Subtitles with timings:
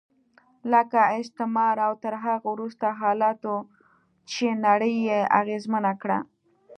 [0.71, 3.55] لکه استعمار او تر هغه وروسته حالاتو
[4.31, 6.19] چې نړۍ یې اغېزمنه کړه.